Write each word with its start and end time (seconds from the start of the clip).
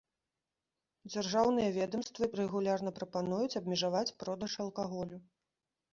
Дзяржаўныя 1.13 1.75
ведамствы 1.75 2.23
рэгулярна 2.41 2.95
прапануюць 2.99 3.53
абмежаваць 3.61 4.05
продаж 4.25 4.51
алкаголю. 4.67 5.17